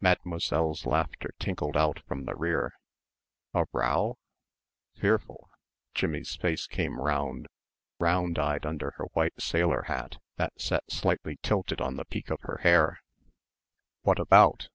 [0.00, 2.74] Mademoiselle's laughter tinkled out from the rear.
[3.54, 4.16] "A row?"
[4.94, 5.50] "Fearful!"
[5.94, 7.48] Jimmie's face came round,
[7.98, 12.38] round eyed under her white sailor hat that sat slightly tilted on the peak of
[12.42, 13.02] her hair.
[14.02, 14.68] "What about?"